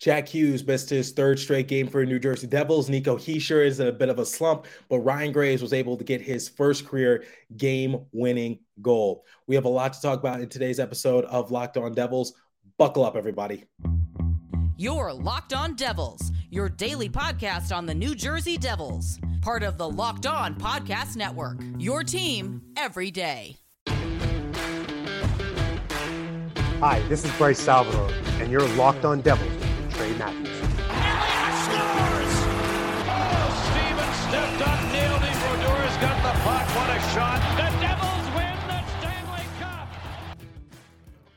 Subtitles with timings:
[0.00, 2.88] Jack Hughes missed his third straight game for New Jersey Devils.
[2.88, 6.04] Nico Hischier is in a bit of a slump, but Ryan Graves was able to
[6.04, 7.24] get his first career
[7.58, 9.26] game winning goal.
[9.46, 12.32] We have a lot to talk about in today's episode of Locked On Devils.
[12.78, 13.64] Buckle up, everybody.
[14.78, 19.86] You're Locked On Devils, your daily podcast on the New Jersey Devils, part of the
[19.86, 21.60] Locked On Podcast Network.
[21.78, 23.58] Your team every day.
[26.80, 28.10] Hi, this is Bryce Salvador,
[28.40, 29.59] and you're Locked On Devils
[30.10, 30.48] Trey Matthews.
[30.90, 32.34] Elliott scores!
[33.06, 35.36] Oh, Steven stepped up, nailed it.
[35.38, 36.66] Brodeur's got the puck.
[36.74, 37.40] What a shot.
[37.56, 39.88] The Devils win the Stanley Cup.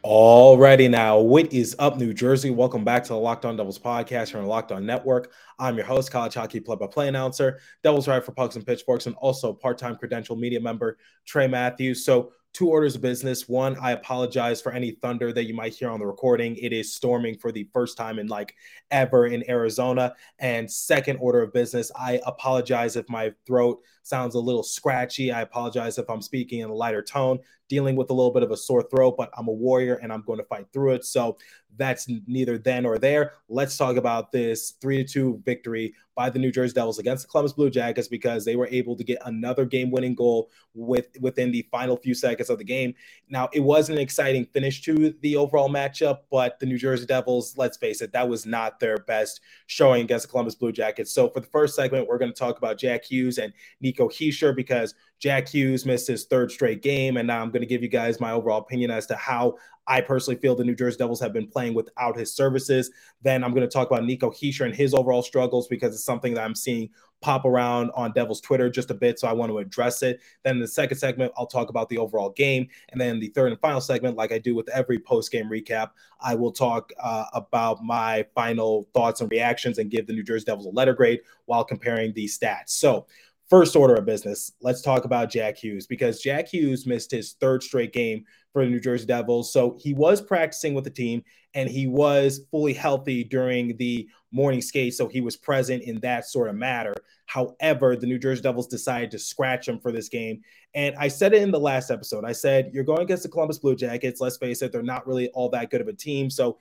[0.03, 2.49] Alrighty now, what is up, New Jersey?
[2.49, 5.31] Welcome back to the Locked On Devils podcast here on the Locked On Network.
[5.59, 9.53] I'm your host, college hockey play-by-play announcer, Devils writer for Pucks and Pitchforks, and also
[9.53, 10.97] part-time credential media member
[11.27, 12.03] Trey Matthews.
[12.03, 13.49] So two orders of business.
[13.49, 16.55] One, I apologize for any thunder that you might hear on the recording.
[16.57, 18.55] It is storming for the first time in like
[18.91, 20.13] ever in Arizona.
[20.37, 25.31] And second order of business, I apologize if my throat sounds a little scratchy.
[25.31, 28.51] I apologize if I'm speaking in a lighter tone, dealing with a little bit of
[28.51, 31.05] a sore throat, but I'm a warrior and I'm going to fight through it.
[31.05, 31.37] So
[31.77, 33.33] that's neither then or there.
[33.49, 37.29] Let's talk about this 3 to 2 victory by the New Jersey Devils against the
[37.29, 41.51] Columbus Blue Jackets because they were able to get another game winning goal with within
[41.51, 42.93] the final few seconds of the game.
[43.29, 47.57] Now, it was an exciting finish to the overall matchup, but the New Jersey Devils,
[47.57, 51.11] let's face it, that was not their best showing against the Columbus Blue Jackets.
[51.11, 54.55] So for the first segment, we're going to talk about Jack Hughes and Nico Hischier
[54.55, 57.17] because Jack Hughes missed his third straight game.
[57.17, 59.55] And now I'm going to give you guys my overall opinion as to how
[59.87, 62.91] I personally feel the New Jersey Devils have been playing without his services.
[63.21, 66.33] Then I'm going to talk about Nico Hischier and his overall struggles because it's something
[66.35, 66.89] that I'm seeing
[67.21, 69.19] pop around on Devils Twitter just a bit.
[69.19, 70.21] So I want to address it.
[70.43, 72.67] Then in the second segment, I'll talk about the overall game.
[72.89, 75.91] And then the third and final segment, like I do with every post game recap,
[76.21, 80.45] I will talk uh, about my final thoughts and reactions and give the New Jersey
[80.45, 82.69] Devils a letter grade while comparing the stats.
[82.69, 83.07] So
[83.49, 87.61] First order of business, let's talk about Jack Hughes because Jack Hughes missed his third
[87.61, 89.51] straight game for the New Jersey Devils.
[89.51, 91.23] So he was practicing with the team
[91.55, 94.93] and he was fully healthy during the morning skate.
[94.93, 96.93] So he was present in that sort of matter.
[97.25, 100.41] However, the New Jersey Devils decided to scratch him for this game.
[100.73, 102.25] And I said it in the last episode.
[102.25, 104.21] I said, You're going against the Columbus Blue Jackets.
[104.21, 106.29] Let's face it, they're not really all that good of a team.
[106.29, 106.59] So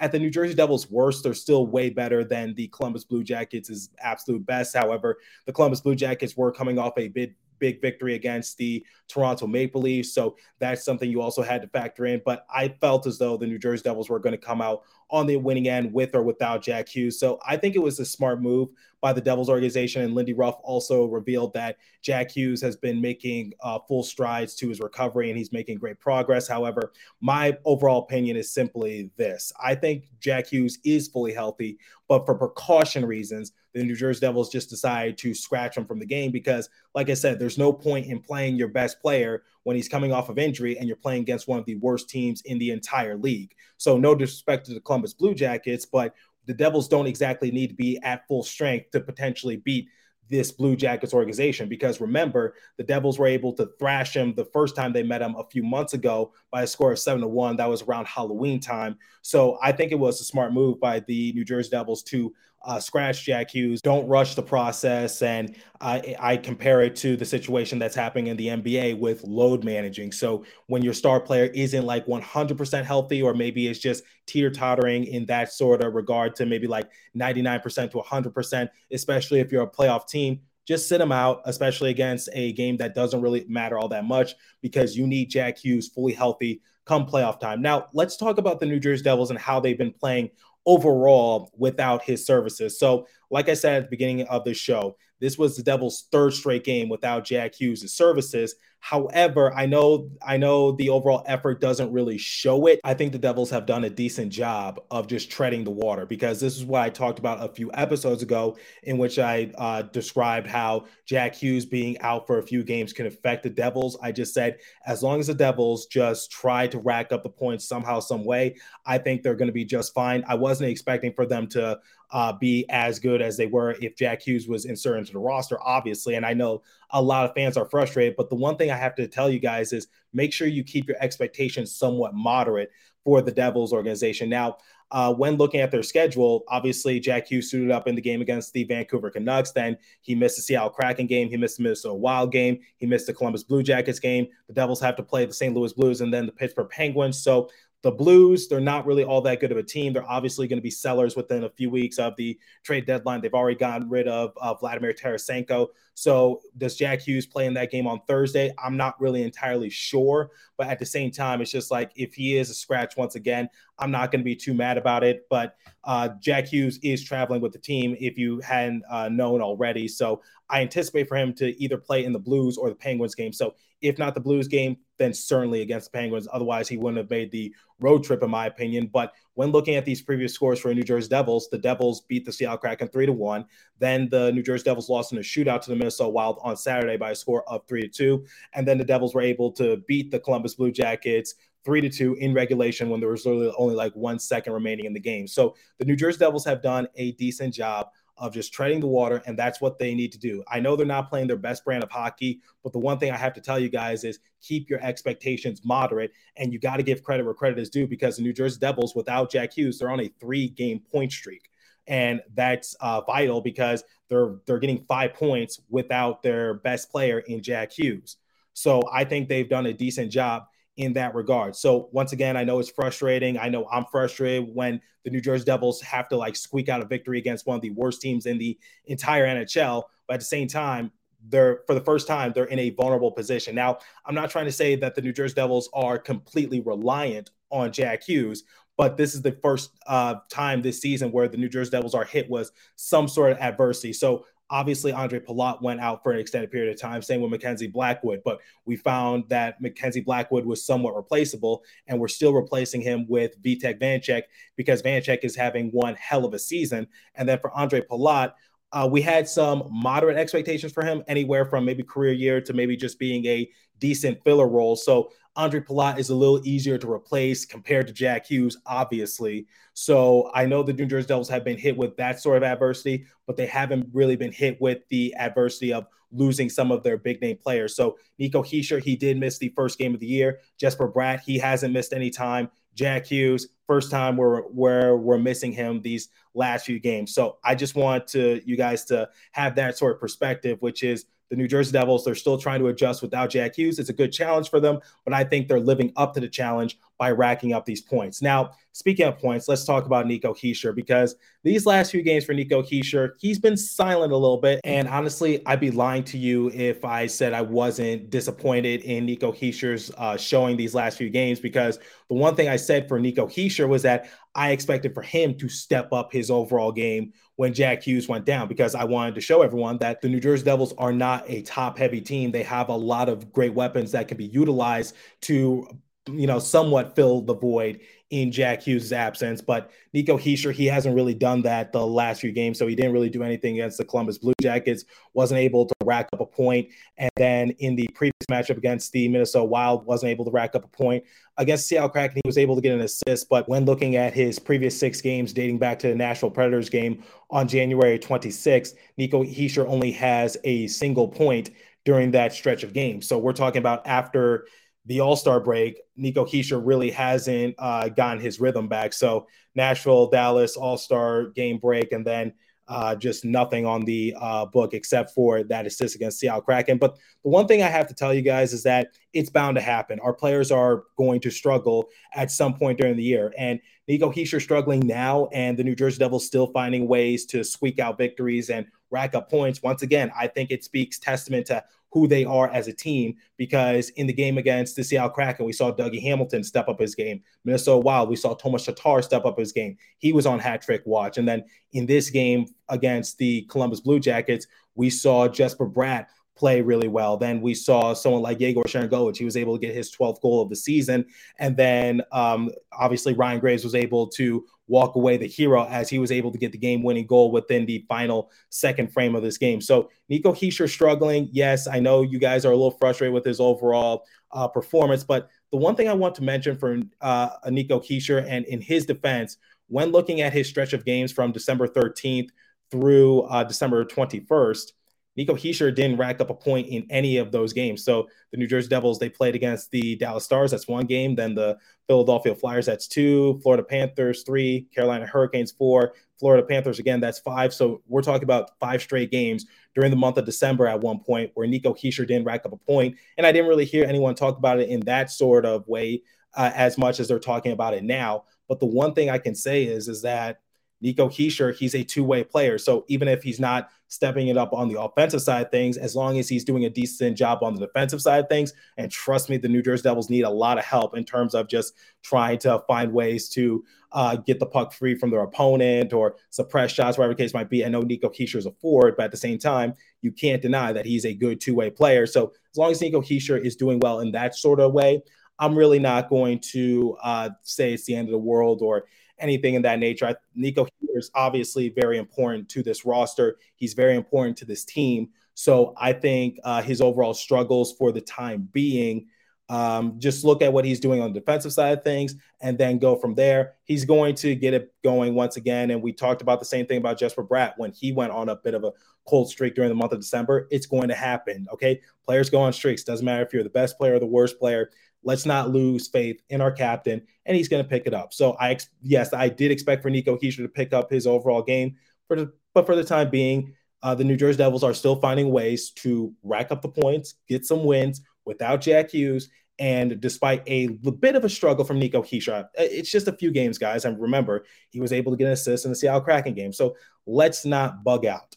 [0.00, 3.88] at the New Jersey Devils' worst, they're still way better than the Columbus Blue Jackets'
[3.98, 4.76] absolute best.
[4.76, 9.46] However, the Columbus Blue Jackets were coming off a big, big victory against the Toronto
[9.46, 10.12] Maple Leafs.
[10.12, 12.22] So that's something you also had to factor in.
[12.24, 15.26] But I felt as though the New Jersey Devils were going to come out on
[15.26, 17.18] the winning end with or without Jack Hughes.
[17.18, 18.68] So I think it was a smart move
[19.00, 20.02] by the Devils organization.
[20.02, 24.68] And Lindy Ruff also revealed that Jack Hughes has been making uh, full strides to
[24.68, 26.48] his recovery and he's making great progress.
[26.48, 32.26] However, my overall opinion is simply this I think Jack Hughes is fully healthy, but
[32.26, 36.32] for precaution reasons, the New Jersey Devils just decided to scratch him from the game
[36.32, 40.12] because, like I said, there's no point in playing your best player when he's coming
[40.12, 43.16] off of injury and you're playing against one of the worst teams in the entire
[43.16, 43.54] league.
[43.76, 46.14] So, no disrespect to the Columbus Blue Jackets, but
[46.46, 49.88] the Devils don't exactly need to be at full strength to potentially beat
[50.28, 54.74] this Blue Jackets organization because remember, the Devils were able to thrash him the first
[54.74, 57.56] time they met him a few months ago by a score of seven to one.
[57.56, 58.98] That was around Halloween time.
[59.22, 62.34] So I think it was a smart move by the New Jersey Devils to
[62.64, 63.80] uh, scratch Jack Hughes.
[63.80, 65.22] Don't rush the process.
[65.22, 69.64] And I, I compare it to the situation that's happening in the NBA with load
[69.64, 70.12] managing.
[70.12, 75.04] So when your star player isn't like 100% healthy, or maybe it's just teeter tottering
[75.04, 79.70] in that sort of regard to maybe like 99% to 100%, especially if you're a
[79.70, 83.88] playoff team, just sit him out, especially against a game that doesn't really matter all
[83.88, 87.62] that much because you need Jack Hughes fully healthy come playoff time.
[87.62, 90.30] Now, let's talk about the New Jersey Devils and how they've been playing
[90.68, 92.78] overall without his services.
[92.78, 96.34] So, like I said at the beginning of the show, this was the Devils' third
[96.34, 98.54] straight game without Jack Hughes' services.
[98.80, 102.80] However, I know I know the overall effort doesn't really show it.
[102.84, 106.40] I think the Devils have done a decent job of just treading the water because
[106.40, 110.46] this is what I talked about a few episodes ago, in which I uh, described
[110.46, 113.98] how Jack Hughes being out for a few games can affect the Devils.
[114.00, 117.66] I just said as long as the Devils just try to rack up the points
[117.68, 120.24] somehow, some way, I think they're going to be just fine.
[120.28, 121.78] I wasn't expecting for them to
[122.10, 125.58] uh, be as good as they were if Jack Hughes was inserted into the roster,
[125.62, 126.14] obviously.
[126.14, 128.94] And I know a lot of fans are frustrated, but the one thing I have
[128.96, 132.70] to tell you guys is make sure you keep your expectations somewhat moderate
[133.04, 134.28] for the Devils organization.
[134.28, 134.56] Now,
[134.90, 138.54] uh, when looking at their schedule, obviously Jack Hughes suited up in the game against
[138.54, 139.50] the Vancouver Canucks.
[139.50, 141.28] Then he missed the Seattle Kraken game.
[141.28, 142.58] He missed the Minnesota Wild game.
[142.78, 144.26] He missed the Columbus Blue Jackets game.
[144.46, 145.54] The Devils have to play the St.
[145.54, 147.22] Louis Blues and then the Pittsburgh Penguins.
[147.22, 147.50] So
[147.82, 149.92] the Blues, they're not really all that good of a team.
[149.92, 153.20] They're obviously going to be sellers within a few weeks of the trade deadline.
[153.20, 155.68] They've already gotten rid of uh, Vladimir Tarasenko.
[155.94, 158.52] So does Jack Hughes play in that game on Thursday?
[158.62, 160.32] I'm not really entirely sure.
[160.56, 163.48] But at the same time, it's just like if he is a scratch once again,
[163.78, 165.26] I'm not going to be too mad about it.
[165.30, 165.54] But
[165.84, 169.86] uh, Jack Hughes is traveling with the team if you hadn't uh, known already.
[169.86, 170.20] So
[170.50, 173.32] I anticipate for him to either play in the Blues or the Penguins game.
[173.32, 176.28] So if not the Blues game, then certainly against the Penguins.
[176.32, 178.90] Otherwise, he wouldn't have made the road trip, in my opinion.
[178.92, 182.32] But when looking at these previous scores for New Jersey Devils, the Devils beat the
[182.32, 183.44] Seattle Kraken three to one.
[183.78, 186.96] Then the New Jersey Devils lost in a shootout to the Minnesota Wild on Saturday
[186.96, 188.24] by a score of three to two.
[188.54, 191.34] And then the Devils were able to beat the Columbus Blue Jackets
[191.64, 194.94] three to two in regulation when there was literally only like one second remaining in
[194.94, 195.26] the game.
[195.26, 199.22] So the New Jersey Devils have done a decent job of just treading the water,
[199.26, 200.42] and that's what they need to do.
[200.48, 203.16] I know they're not playing their best brand of hockey, but the one thing I
[203.16, 207.02] have to tell you guys is keep your expectations moderate, and you got to give
[207.02, 210.00] credit where credit is due because the New Jersey Devils, without Jack Hughes, they're on
[210.00, 211.48] a three-game point streak,
[211.86, 217.42] and that's uh, vital because they're they're getting five points without their best player in
[217.42, 218.16] Jack Hughes.
[218.52, 220.44] So I think they've done a decent job
[220.78, 221.56] in that regard.
[221.56, 223.36] So once again, I know it's frustrating.
[223.36, 226.86] I know I'm frustrated when the New Jersey Devils have to like squeak out a
[226.86, 229.82] victory against one of the worst teams in the entire NHL.
[230.06, 230.92] But at the same time,
[231.28, 233.56] they're for the first time they're in a vulnerable position.
[233.56, 237.72] Now, I'm not trying to say that the New Jersey Devils are completely reliant on
[237.72, 238.44] Jack Hughes,
[238.76, 242.04] but this is the first uh, time this season where the New Jersey Devils are
[242.04, 243.92] hit with some sort of adversity.
[243.92, 247.66] So Obviously, Andre Palat went out for an extended period of time, same with Mackenzie
[247.66, 253.06] Blackwood, but we found that Mackenzie Blackwood was somewhat replaceable, and we're still replacing him
[253.08, 254.22] with Vitek Vanecek
[254.56, 256.86] because Vanecek is having one hell of a season.
[257.14, 258.32] And then for Andre Palat,
[258.72, 262.76] uh, we had some moderate expectations for him, anywhere from maybe career year to maybe
[262.76, 264.76] just being a decent filler role.
[264.76, 269.46] So Andre Palat is a little easier to replace compared to Jack Hughes, obviously.
[269.72, 273.06] So I know the New Jersey Devils have been hit with that sort of adversity,
[273.26, 277.20] but they haven't really been hit with the adversity of losing some of their big
[277.20, 277.76] name players.
[277.76, 280.40] So Nico Hischier, he did miss the first game of the year.
[280.58, 282.50] Jesper Bratt, he hasn't missed any time.
[282.78, 287.12] Jack Hughes, first time we're where we're missing him these last few games.
[287.12, 291.06] So I just want to you guys to have that sort of perspective, which is
[291.30, 293.78] the New Jersey Devils, they're still trying to adjust without Jack Hughes.
[293.78, 296.78] It's a good challenge for them, but I think they're living up to the challenge
[296.96, 298.20] by racking up these points.
[298.22, 302.32] Now, speaking of points, let's talk about Nico Hischier because these last few games for
[302.32, 304.60] Nico Hischier, he's been silent a little bit.
[304.64, 309.32] And honestly, I'd be lying to you if I said I wasn't disappointed in Nico
[309.32, 311.78] Hischier's uh, showing these last few games because
[312.08, 315.48] the one thing I said for Nico Hischier was that I expected for him to
[315.48, 319.42] step up his overall game when Jack Hughes went down because I wanted to show
[319.42, 322.30] everyone that the New Jersey Devils are not a top heavy team.
[322.30, 325.66] They have a lot of great weapons that can be utilized to
[326.08, 329.40] you know, somewhat fill the void in Jack Hughes' absence.
[329.40, 332.58] But Nico Hischier, he hasn't really done that the last few games.
[332.58, 336.08] So he didn't really do anything against the Columbus Blue Jackets, wasn't able to rack
[336.12, 336.68] up a point.
[336.96, 340.64] And then in the previous matchup against the Minnesota Wild, wasn't able to rack up
[340.64, 341.04] a point.
[341.36, 343.28] Against Seattle Kraken, he was able to get an assist.
[343.28, 347.04] But when looking at his previous six games dating back to the Nashville Predators game
[347.30, 351.50] on January 26th, Nico Hischier only has a single point
[351.84, 353.06] during that stretch of games.
[353.06, 354.46] So we're talking about after
[354.88, 358.92] the All Star break, Nico Hischier really hasn't uh, gotten his rhythm back.
[358.94, 362.32] So Nashville, Dallas, All Star game break, and then
[362.68, 366.78] uh, just nothing on the uh, book except for that assist against Seattle Kraken.
[366.78, 369.60] But the one thing I have to tell you guys is that it's bound to
[369.60, 370.00] happen.
[370.00, 373.32] Our players are going to struggle at some point during the year.
[373.38, 377.78] And Nico Hischier struggling now, and the New Jersey Devils still finding ways to squeak
[377.78, 379.62] out victories and rack up points.
[379.62, 383.16] Once again, I think it speaks testament to who they are as a team.
[383.36, 386.94] Because in the game against the Seattle Kraken, we saw Dougie Hamilton step up his
[386.94, 387.22] game.
[387.44, 389.76] Minnesota Wild, we saw Thomas Tatar step up his game.
[389.98, 391.18] He was on hat trick watch.
[391.18, 396.06] And then in this game against the Columbus Blue Jackets, we saw Jesper Bratt
[396.38, 397.16] play really well.
[397.16, 399.16] Then we saw someone like Yegor Sharangovich.
[399.16, 401.04] He was able to get his 12th goal of the season.
[401.38, 405.98] And then um, obviously Ryan Graves was able to walk away the hero as he
[405.98, 409.38] was able to get the game winning goal within the final second frame of this
[409.38, 409.60] game.
[409.60, 411.28] So Nico Hischier struggling.
[411.32, 415.28] Yes, I know you guys are a little frustrated with his overall uh, performance, but
[415.50, 419.38] the one thing I want to mention for uh, Nico Hischier and in his defense,
[419.68, 422.28] when looking at his stretch of games from December 13th
[422.70, 424.72] through uh, December 21st,
[425.18, 427.84] Nico Hischier didn't rack up a point in any of those games.
[427.84, 430.52] So the New Jersey Devils, they played against the Dallas Stars.
[430.52, 431.16] That's one game.
[431.16, 431.58] Then the
[431.88, 433.40] Philadelphia Flyers, that's two.
[433.42, 434.68] Florida Panthers, three.
[434.72, 435.94] Carolina Hurricanes, four.
[436.20, 437.52] Florida Panthers, again, that's five.
[437.52, 441.32] So we're talking about five straight games during the month of December at one point
[441.34, 442.96] where Nico Hischier didn't rack up a point.
[443.16, 446.02] And I didn't really hear anyone talk about it in that sort of way
[446.36, 448.22] uh, as much as they're talking about it now.
[448.48, 450.38] But the one thing I can say is is that
[450.80, 452.58] Nico Hischier, he's a two-way player.
[452.58, 456.18] So even if he's not stepping it up on the offensive side things, as long
[456.18, 459.48] as he's doing a decent job on the defensive side things, and trust me, the
[459.48, 462.92] New Jersey Devils need a lot of help in terms of just trying to find
[462.92, 467.22] ways to uh, get the puck free from their opponent or suppress shots, whatever the
[467.22, 467.64] case might be.
[467.64, 470.72] I know Nico Hischier is a forward, but at the same time, you can't deny
[470.72, 472.06] that he's a good two-way player.
[472.06, 475.02] So as long as Nico Hischier is doing well in that sort of way,
[475.40, 478.86] I'm really not going to uh, say it's the end of the world or
[479.20, 480.06] anything in that nature.
[480.06, 483.38] I, Nico is obviously very important to this roster.
[483.56, 485.10] He's very important to this team.
[485.34, 489.06] So I think uh, his overall struggles for the time being,
[489.48, 492.78] um, just look at what he's doing on the defensive side of things and then
[492.78, 493.54] go from there.
[493.64, 495.70] He's going to get it going once again.
[495.70, 498.36] And we talked about the same thing about Jesper Bratt when he went on a
[498.36, 498.72] bit of a
[499.06, 500.48] cold streak during the month of December.
[500.50, 501.46] It's going to happen.
[501.52, 501.80] Okay.
[502.04, 502.84] Players go on streaks.
[502.84, 504.70] Doesn't matter if you're the best player or the worst player.
[505.02, 508.12] Let's not lose faith in our captain, and he's going to pick it up.
[508.12, 511.76] So I, yes, I did expect for Nico Hischier to pick up his overall game,
[512.06, 515.30] for the, but for the time being, uh, the New Jersey Devils are still finding
[515.30, 519.28] ways to rack up the points, get some wins without Jack Hughes,
[519.58, 523.30] and despite a bit of a struggle from Nico Hischier, uh, it's just a few
[523.30, 523.84] games, guys.
[523.84, 526.52] And remember, he was able to get an assist in the Seattle Kraken game.
[526.52, 526.76] So
[527.06, 528.36] let's not bug out.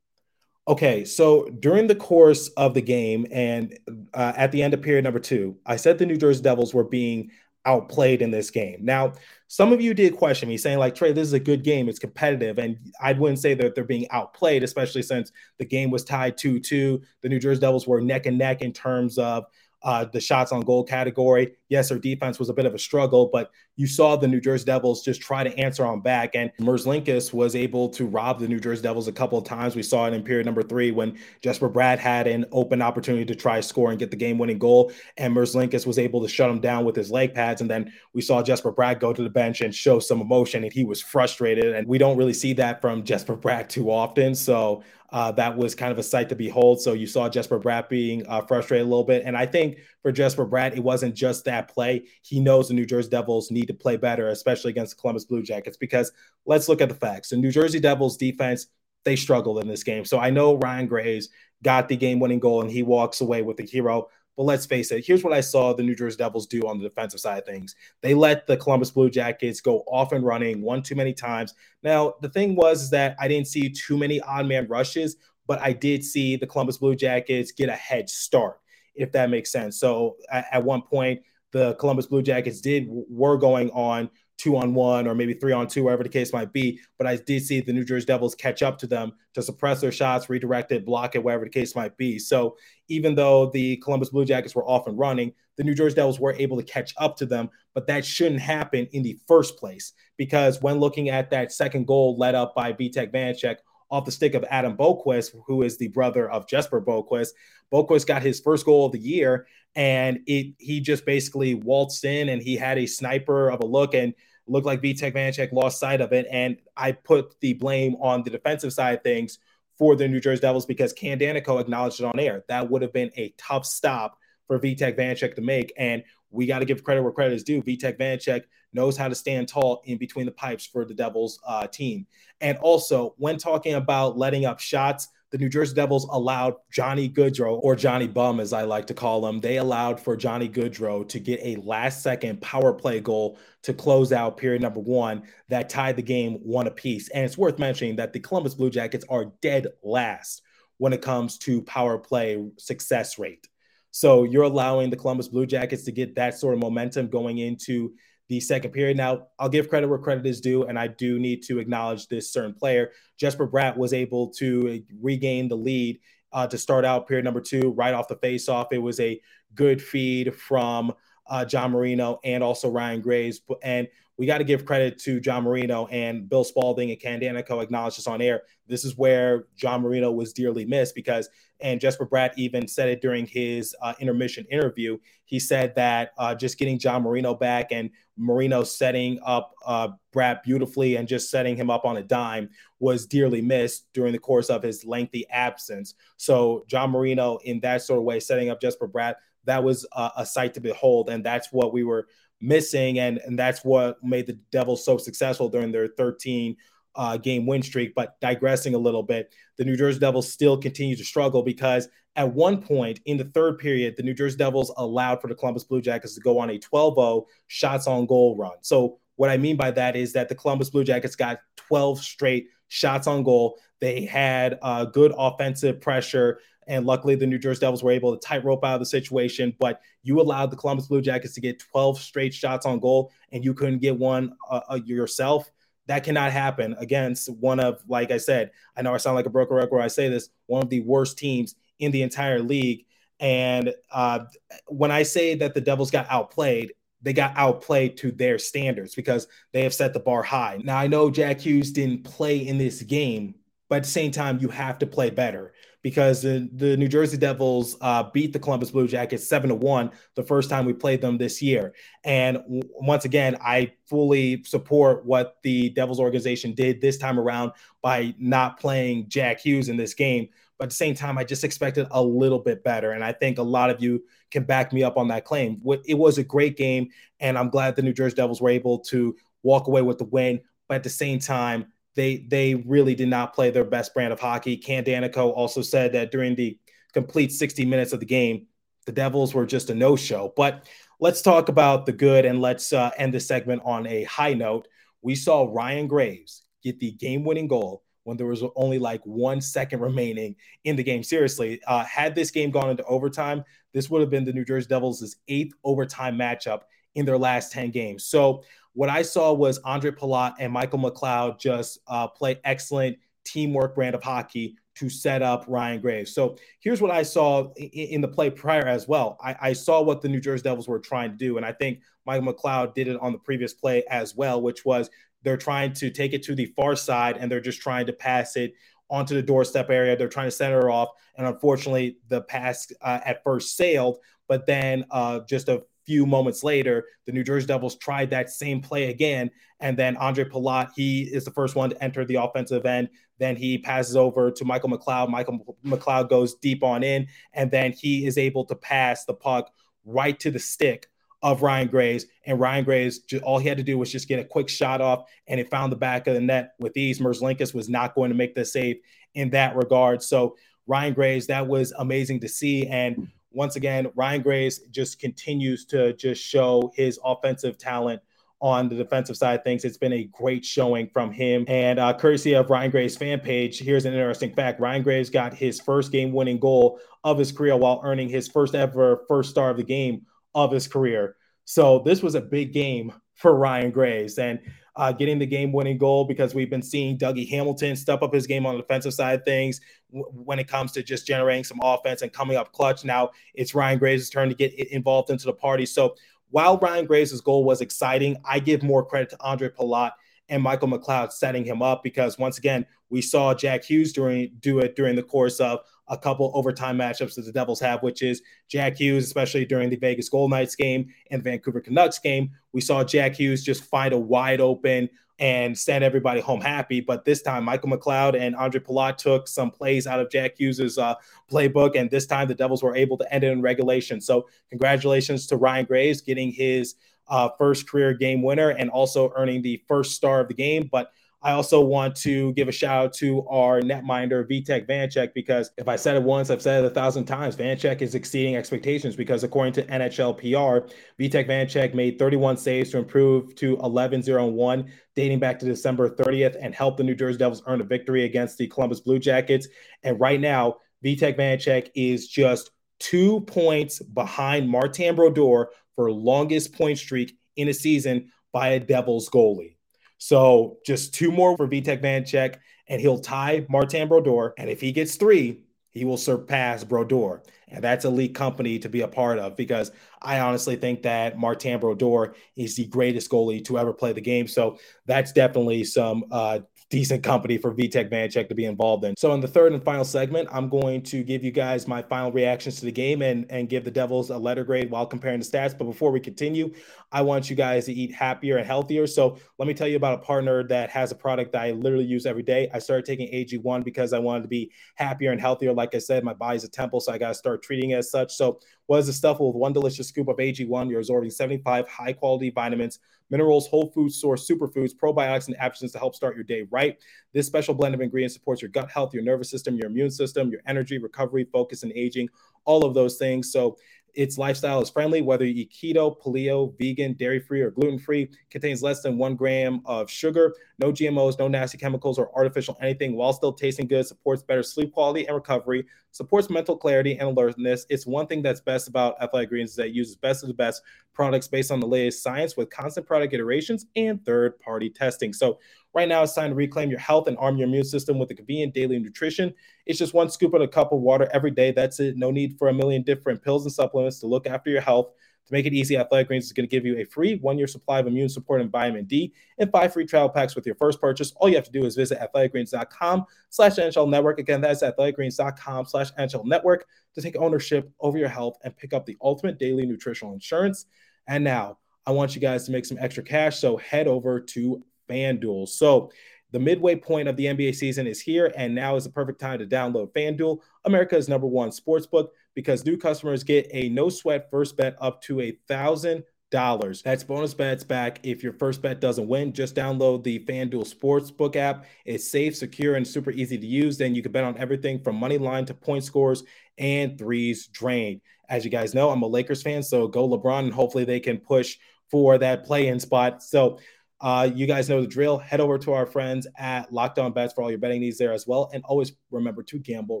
[0.68, 3.78] Okay, so during the course of the game and
[4.12, 6.84] uh, at the end of period number two, I said the New Jersey Devils were
[6.84, 7.30] being
[7.64, 8.80] outplayed in this game.
[8.82, 9.14] Now,
[9.46, 11.88] some of you did question me saying, like, Trey, this is a good game.
[11.88, 12.58] It's competitive.
[12.58, 16.60] And I wouldn't say that they're being outplayed, especially since the game was tied 2
[16.60, 17.00] 2.
[17.22, 19.46] The New Jersey Devils were neck and neck in terms of
[19.82, 21.56] uh, the shots on goal category.
[21.68, 24.64] Yes, their defense was a bit of a struggle, but you saw the New Jersey
[24.64, 26.34] Devils just try to answer on back.
[26.34, 29.76] And Merzlikins was able to rob the New Jersey Devils a couple of times.
[29.76, 33.36] We saw it in period number three when Jesper Bratt had an open opportunity to
[33.36, 34.90] try score and get the game winning goal.
[35.16, 37.60] And Merzlikins was able to shut him down with his leg pads.
[37.60, 40.72] And then we saw Jesper Bratt go to the bench and show some emotion, and
[40.72, 41.76] he was frustrated.
[41.76, 44.34] And we don't really see that from Jesper Bratt too often.
[44.34, 46.80] So uh, that was kind of a sight to behold.
[46.80, 49.22] So you saw Jesper Bratt being uh, frustrated a little bit.
[49.24, 52.04] And I think for Jesper Bratt, it wasn't just that play.
[52.22, 55.42] He knows the New Jersey Devils need to play better, especially against the Columbus Blue
[55.42, 56.12] Jackets, because
[56.44, 57.30] let's look at the facts.
[57.30, 58.66] The New Jersey Devils defense,
[59.04, 60.04] they struggled in this game.
[60.04, 61.30] So I know Ryan Graves
[61.62, 64.08] got the game winning goal and he walks away with the hero.
[64.38, 66.88] But let's face it, here's what I saw the New Jersey Devils do on the
[66.88, 67.74] defensive side of things.
[68.02, 71.54] They let the Columbus Blue Jackets go off and running one too many times.
[71.82, 75.16] Now, the thing was that I didn't see too many odd man rushes,
[75.48, 78.60] but I did see the Columbus Blue Jackets get a head start,
[78.94, 79.80] if that makes sense.
[79.80, 84.72] So at, at one point, the Columbus Blue Jackets did were going on two on
[84.72, 86.80] one or maybe three on two, wherever the case might be.
[86.96, 89.92] But I did see the New Jersey Devils catch up to them to suppress their
[89.92, 92.18] shots, redirect it, block it, whatever the case might be.
[92.18, 92.56] So
[92.88, 96.34] even though the Columbus Blue Jackets were off and running, the New Jersey Devils were
[96.34, 97.50] able to catch up to them.
[97.74, 102.16] But that shouldn't happen in the first place because when looking at that second goal
[102.16, 103.56] led up by Vitek Vanecek
[103.90, 107.30] off the stick of Adam Boqvist, who is the brother of Jesper Boqvist.
[107.72, 112.28] Boqvist got his first goal of the year, and it he just basically waltzed in
[112.28, 114.14] and he had a sniper of a look and
[114.48, 116.26] looked like Vitek Vanecek lost sight of it.
[116.30, 119.38] And I put the blame on the defensive side things
[119.76, 122.44] for the New Jersey Devils because Ken Daneyko acknowledged it on air.
[122.48, 125.72] That would have been a tough stop for Vitek Vanecek to make.
[125.78, 127.62] And we got to give credit where credit is due.
[127.62, 131.66] Vitek Vanecek knows how to stand tall in between the pipes for the Devils uh,
[131.66, 132.06] team.
[132.40, 137.60] And also, when talking about letting up shots, the New Jersey Devils allowed Johnny Gaudreau,
[137.62, 141.20] or Johnny Bum as I like to call him, they allowed for Johnny Gaudreau to
[141.20, 145.96] get a last second power play goal to close out period number one that tied
[145.96, 147.10] the game one apiece.
[147.10, 150.42] And it's worth mentioning that the Columbus Blue Jackets are dead last
[150.78, 153.46] when it comes to power play success rate.
[153.90, 157.94] So you're allowing the Columbus Blue Jackets to get that sort of momentum going into
[158.28, 158.96] the second period.
[158.96, 162.30] Now, I'll give credit where credit is due, and I do need to acknowledge this
[162.30, 162.92] certain player.
[163.16, 165.98] Jesper Bratt was able to regain the lead
[166.32, 168.68] uh, to start out period number two right off the faceoff.
[168.70, 169.20] It was a
[169.54, 170.92] good feed from
[171.26, 173.40] uh, John Marino and also Ryan Graves.
[173.62, 177.62] And we got to give credit to John Marino and Bill Spaulding and Ken Daneyko
[177.62, 178.42] acknowledged this on air.
[178.66, 181.28] This is where John Marino was dearly missed because,
[181.60, 184.98] and Jesper Bratt even said it during his uh, intermission interview.
[185.24, 190.42] He said that uh, just getting John Marino back and Marino setting up uh, Bratt
[190.42, 194.50] beautifully and just setting him up on a dime was dearly missed during the course
[194.50, 195.94] of his lengthy absence.
[196.16, 200.26] So John Marino, in that sort of way, setting up Jesper Bratt, that was a
[200.26, 202.08] sight to behold, and that's what we were
[202.40, 206.56] missing, and and that's what made the Devils so successful during their 13
[206.94, 207.94] uh, game win streak.
[207.94, 212.34] But digressing a little bit, the New Jersey Devils still continue to struggle because At
[212.34, 215.80] one point in the third period, the New Jersey Devils allowed for the Columbus Blue
[215.80, 218.56] Jackets to go on a 12 0 shots on goal run.
[218.62, 222.48] So, what I mean by that is that the Columbus Blue Jackets got 12 straight
[222.68, 223.58] shots on goal.
[223.80, 226.40] They had uh, good offensive pressure.
[226.68, 229.54] And luckily, the New Jersey Devils were able to tightrope out of the situation.
[229.58, 233.44] But you allowed the Columbus Blue Jackets to get 12 straight shots on goal, and
[233.44, 235.50] you couldn't get one uh, uh, yourself.
[235.86, 239.30] That cannot happen against one of, like I said, I know I sound like a
[239.30, 242.84] broken record when I say this, one of the worst teams in the entire league.
[243.20, 244.26] And uh,
[244.66, 249.28] when I say that the Devils got outplayed, they got outplayed to their standards because
[249.52, 250.60] they have set the bar high.
[250.62, 253.34] Now, I know Jack Hughes didn't play in this game,
[253.68, 257.16] but at the same time, you have to play better because the, the New Jersey
[257.16, 261.00] Devils uh, beat the Columbus Blue Jackets seven to one the first time we played
[261.00, 261.74] them this year.
[262.04, 267.52] And w- once again, I fully support what the Devils organization did this time around
[267.82, 270.28] by not playing Jack Hughes in this game.
[270.58, 272.90] But at the same time, I just expected a little bit better.
[272.90, 275.62] And I think a lot of you can back me up on that claim.
[275.86, 276.88] It was a great game,
[277.20, 280.40] and I'm glad the New Jersey Devils were able to walk away with the win.
[280.68, 281.66] But at the same time,
[281.98, 284.56] they they really did not play their best brand of hockey.
[284.56, 286.56] Ken Daneyko also said that during the
[286.94, 288.46] complete 60 minutes of the game,
[288.86, 290.32] the Devils were just a no-show.
[290.36, 290.68] But
[291.00, 294.68] let's talk about the good and let's uh, end the segment on a high note.
[295.02, 299.80] We saw Ryan Graves get the game-winning goal when there was only like one second
[299.80, 301.02] remaining in the game.
[301.02, 304.68] Seriously, uh, had this game gone into overtime, this would have been the New Jersey
[304.68, 306.60] Devils' eighth overtime matchup
[306.98, 308.04] in their last 10 games.
[308.04, 308.42] So
[308.74, 313.94] what I saw was Andre Palat and Michael McLeod just uh, play excellent teamwork brand
[313.94, 316.12] of hockey to set up Ryan Graves.
[316.12, 319.16] So here's what I saw in, in the play prior as well.
[319.22, 321.80] I, I, saw what the New Jersey Devils were trying to do, and I think
[322.06, 324.90] Michael McLeod did it on the previous play as well, which was
[325.22, 328.36] they're trying to take it to the far side and they're just trying to pass
[328.36, 328.54] it
[328.90, 329.96] onto the doorstep area.
[329.96, 334.84] They're trying to center off, and unfortunately, the pass uh, at first sailed, but then
[334.90, 339.30] uh, just a few moments later, the New Jersey Devils tried that same play again.
[339.60, 342.90] And then Andre Palat, he is the first one to enter the offensive end.
[343.18, 345.08] Then he passes over to Michael McLeod.
[345.08, 349.50] Michael McLeod goes deep on in, and then he is able to pass the puck
[349.86, 350.90] right to the stick
[351.22, 352.04] of Ryan Graves.
[352.26, 355.10] And Ryan Graves, all he had to do was just get a quick shot off,
[355.26, 357.00] and it found the back of the net with ease.
[357.00, 358.76] Merzlikins was not going to make the save
[359.14, 360.02] in that regard.
[360.02, 362.66] So Ryan Graves, that was amazing to see.
[362.66, 368.00] And once again, Ryan Graves just continues to just show his offensive talent
[368.40, 369.64] on the defensive side things.
[369.64, 371.44] It's been a great showing from him.
[371.48, 375.34] And uh, courtesy of Ryan Graves' fan page, here's an interesting fact Ryan Graves got
[375.34, 379.50] his first game winning goal of his career while earning his first ever first star
[379.50, 380.02] of the game
[380.34, 381.16] of his career.
[381.44, 384.18] So this was a big game for Ryan Graves.
[384.18, 384.38] And
[384.78, 388.28] uh, getting the game winning goal because we've been seeing Dougie Hamilton step up his
[388.28, 389.60] game on the defensive side of things
[389.92, 392.84] w- when it comes to just generating some offense and coming up clutch.
[392.84, 395.66] Now it's Ryan Graves' turn to get involved into the party.
[395.66, 395.96] So
[396.30, 399.92] while Ryan Graves' goal was exciting, I give more credit to Andre Palat
[400.28, 404.60] and Michael McLeod setting him up because once again, we saw Jack Hughes during do
[404.60, 408.22] it during the course of a couple overtime matchups that the Devils have, which is
[408.48, 412.30] Jack Hughes, especially during the Vegas Gold Knights game and Vancouver Canucks game.
[412.52, 416.80] We saw Jack Hughes just find a wide open and send everybody home happy.
[416.80, 420.78] But this time, Michael McLeod and Andre Palat took some plays out of Jack Hughes's
[420.78, 420.94] uh,
[421.30, 424.00] playbook, and this time the Devils were able to end it in regulation.
[424.00, 426.76] So, congratulations to Ryan Graves getting his
[427.08, 430.68] uh, first career game winner and also earning the first star of the game.
[430.70, 435.50] But I also want to give a shout out to our netminder Vitek Vanecek because
[435.58, 437.34] if I said it once, I've said it a thousand times.
[437.34, 440.68] Vanecek is exceeding expectations because according to NHL PR,
[441.02, 445.90] Vitek Vanecek made 31 saves to improve to 11 0 1 dating back to December
[445.90, 449.48] 30th and helped the New Jersey Devils earn a victory against the Columbus Blue Jackets.
[449.82, 456.78] And right now, Vitek Vanecek is just two points behind Martin Brodeur for longest point
[456.78, 459.57] streak in a season by a Devils goalie.
[459.98, 462.36] So just two more for Vitek Vanecek,
[462.68, 464.34] and he'll tie Martin Brodeur.
[464.38, 467.22] And if he gets three, he will surpass Brodeur.
[467.48, 469.70] And that's a elite company to be a part of because
[470.02, 474.28] I honestly think that Martin Brodeur is the greatest goalie to ever play the game.
[474.28, 478.94] So that's definitely some uh, decent company for Vitek Vanecek to be involved in.
[478.96, 482.12] So in the third and final segment, I'm going to give you guys my final
[482.12, 485.24] reactions to the game and, and give the Devils a letter grade while comparing the
[485.24, 485.56] stats.
[485.56, 486.52] But before we continue,
[486.92, 488.86] I want you guys to eat happier and healthier.
[488.86, 491.86] So let me tell you about a partner that has a product that I literally
[491.86, 492.50] use every day.
[492.52, 495.54] I started taking AG1 because I wanted to be happier and healthier.
[495.54, 497.90] Like I said, my body's a temple, so I got to start treating it as
[497.90, 498.14] such.
[498.14, 500.68] So what is the stuff with one delicious scoop of AG1?
[500.68, 502.78] You're absorbing 75 high quality vitamins
[503.10, 506.76] minerals, whole food source, superfoods, probiotics, and adaptogens to help start your day right.
[507.12, 510.30] This special blend of ingredients supports your gut health, your nervous system, your immune system,
[510.30, 512.08] your energy, recovery, focus, and aging,
[512.44, 513.32] all of those things.
[513.32, 513.56] So
[513.98, 518.08] its lifestyle is friendly, whether you eat keto, paleo, vegan, dairy free, or gluten free.
[518.30, 522.94] Contains less than one gram of sugar, no GMOs, no nasty chemicals or artificial anything,
[522.94, 523.84] while still tasting good.
[523.84, 525.66] Supports better sleep quality and recovery.
[525.90, 527.66] Supports mental clarity and alertness.
[527.70, 530.34] It's one thing that's best about Athletic Greens is that it uses best of the
[530.34, 530.62] best
[530.94, 535.12] products based on the latest science with constant product iterations and third party testing.
[535.12, 535.40] So
[535.78, 538.14] Right now, it's time to reclaim your health and arm your immune system with a
[538.16, 539.32] convenient daily nutrition.
[539.64, 541.52] It's just one scoop of a cup of water every day.
[541.52, 541.96] That's it.
[541.96, 544.90] No need for a million different pills and supplements to look after your health.
[545.26, 547.46] To make it easy, Athletic Greens is going to give you a free one year
[547.46, 550.80] supply of immune support and vitamin D and five free travel packs with your first
[550.80, 551.12] purchase.
[551.14, 554.18] All you have to do is visit athleticgreens.com slash NHL network.
[554.18, 558.84] Again, that's athleticgreens.com slash NHL network to take ownership over your health and pick up
[558.84, 560.66] the ultimate daily nutritional insurance.
[561.06, 563.38] And now, I want you guys to make some extra cash.
[563.38, 565.48] So head over to FanDuel.
[565.48, 565.90] So
[566.30, 569.38] the midway point of the NBA season is here, and now is the perfect time
[569.38, 574.30] to download FanDuel, America's number one sports book, because new customers get a no sweat
[574.30, 576.82] first bet up to a thousand dollars.
[576.82, 579.32] That's bonus bets back if your first bet doesn't win.
[579.32, 581.64] Just download the FanDuel Sportsbook app.
[581.84, 583.78] It's safe, secure, and super easy to use.
[583.78, 586.24] Then you can bet on everything from money line to point scores
[586.58, 588.00] and threes drained.
[588.28, 591.16] As you guys know, I'm a Lakers fan, so go LeBron, and hopefully they can
[591.16, 591.56] push
[591.90, 593.22] for that play-in spot.
[593.22, 593.58] So
[594.00, 595.18] uh, you guys know the drill.
[595.18, 598.12] Head over to our friends at Locked On Bets for all your betting needs there
[598.12, 598.50] as well.
[598.52, 600.00] And always remember to gamble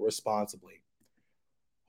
[0.00, 0.82] responsibly.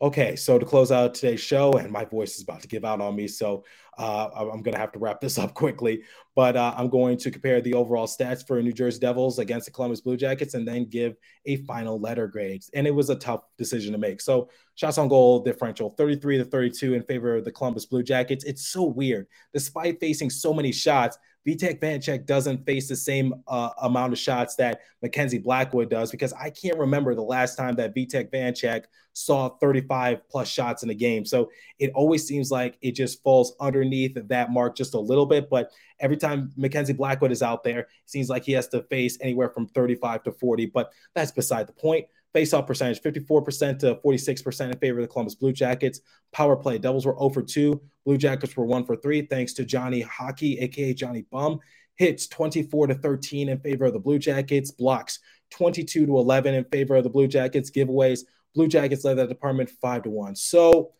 [0.02, 3.02] Okay, so to close out today's show, and my voice is about to give out
[3.02, 3.65] on me, so
[3.98, 6.04] uh, I'm going to have to wrap this up quickly.
[6.36, 9.74] But uh, I'm going to compare the overall stats for New Jersey Devils against the
[9.74, 12.63] Columbus Blue Jackets and then give a final letter grade.
[12.74, 14.22] And it was a tough decision to make.
[14.22, 18.45] So, shots on goal differential 33 to 32 in favor of the Columbus Blue Jackets.
[18.45, 19.28] It's so weird.
[19.54, 24.56] Despite facing so many shots, Vitek Vanecek doesn't face the same uh, amount of shots
[24.56, 29.49] that Mackenzie Blackwood does because I can't remember the last time that Vitek Vanecek saw
[29.58, 31.25] 35 plus shots in a game.
[31.25, 31.49] So
[31.80, 35.49] it always seems like it just falls underneath that mark just a little bit.
[35.49, 39.17] But every time Mackenzie Blackwood is out there, it seems like he has to face
[39.21, 40.67] anywhere from 35 to 40.
[40.67, 42.06] But that's beside the point.
[42.35, 46.01] Faceoff percentage 54% to 46% in favor of the Columbus Blue Jackets.
[46.31, 47.81] Power play Devils were 0 for 2.
[48.05, 51.59] Blue Jackets were 1 for 3, thanks to Johnny Hockey, aka Johnny Bum.
[51.95, 54.71] Hits 24 to 13 in favor of the Blue Jackets.
[54.71, 55.19] Blocks
[55.51, 57.71] 22 to 11 in favor of the Blue Jackets.
[57.71, 58.21] Giveaways
[58.55, 60.35] Blue Jackets led that department 5 to 1.
[60.35, 60.93] So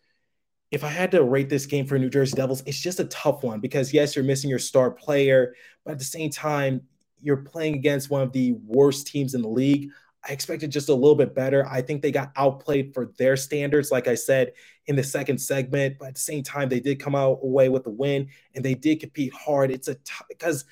[0.70, 3.42] if I had to rate this game for New Jersey Devils, it's just a tough
[3.42, 6.82] one because yes, you're missing your star player, but at the same time,
[7.22, 9.90] you're playing against one of the worst teams in the league.
[10.28, 11.66] I expected just a little bit better.
[11.66, 14.52] I think they got outplayed for their standards, like I said
[14.86, 15.96] in the second segment.
[15.98, 18.74] But at the same time, they did come out away with the win, and they
[18.74, 19.70] did compete hard.
[19.70, 19.96] It's a
[20.28, 20.64] because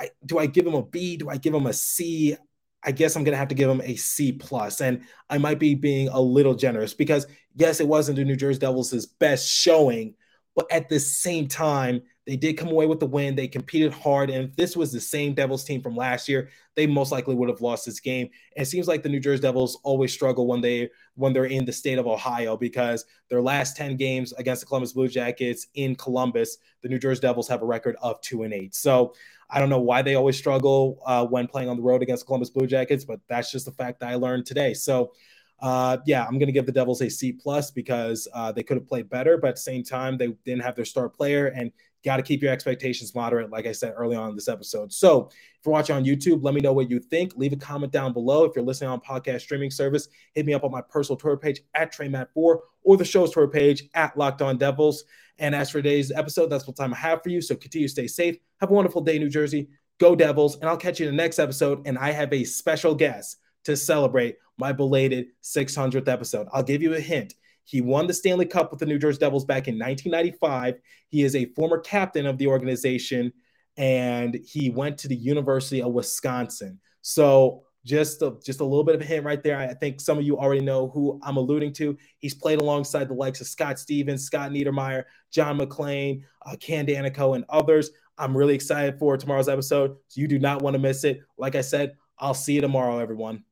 [0.00, 1.16] I do I give them a B?
[1.16, 2.36] Do I give them a C?
[2.82, 5.74] I guess I'm gonna have to give them a C plus, and I might be
[5.74, 10.14] being a little generous because yes, it wasn't the New Jersey Devils' best showing,
[10.56, 13.36] but at the same time, they did come away with the win.
[13.36, 14.30] They competed hard.
[14.30, 17.48] And if this was the same Devils team from last year, they most likely would
[17.48, 18.28] have lost this game.
[18.56, 21.64] And it seems like the New Jersey Devils always struggle when they when they're in
[21.64, 25.94] the state of Ohio because their last 10 games against the Columbus Blue Jackets in
[25.94, 28.74] Columbus, the New Jersey Devils have a record of two and eight.
[28.74, 29.14] So
[29.48, 32.50] I don't know why they always struggle uh, when playing on the road against Columbus
[32.50, 34.74] Blue Jackets, but that's just the fact that I learned today.
[34.74, 35.12] So
[35.60, 38.76] uh, yeah, I'm going to give the Devils a C plus because uh, they could
[38.76, 41.72] have played better, but at the same time, they didn't have their star player, and
[42.06, 44.92] got to keep your expectations moderate, like I said early on in this episode.
[44.92, 47.36] So, if you're watching on YouTube, let me know what you think.
[47.36, 48.44] Leave a comment down below.
[48.44, 51.60] If you're listening on podcast streaming service, hit me up on my personal Twitter page
[51.74, 55.04] at TreyMatt4 or the show's Twitter page at Locked On Devils.
[55.38, 57.40] And as for today's episode, that's what time I have for you.
[57.42, 58.36] So continue to stay safe.
[58.60, 59.68] Have a wonderful day, New Jersey.
[59.98, 60.56] Go Devils.
[60.60, 61.86] And I'll catch you in the next episode.
[61.86, 66.46] And I have a special guest to celebrate my belated 600th episode.
[66.52, 67.34] I'll give you a hint.
[67.66, 70.76] He won the Stanley Cup with the New Jersey Devils back in 1995.
[71.08, 73.32] He is a former captain of the organization
[73.76, 76.80] and he went to the University of Wisconsin.
[77.02, 79.58] So just a, just a little bit of a hint right there.
[79.58, 81.96] I think some of you already know who I'm alluding to.
[82.18, 87.34] He's played alongside the likes of Scott Stevens, Scott Niedermayer, John MacLean, uh, Ken Daneyko,
[87.34, 87.90] and others.
[88.16, 89.96] I'm really excited for tomorrow's episode.
[90.08, 91.20] So you do not want to miss it.
[91.36, 93.44] Like I said, I'll see you tomorrow, everyone.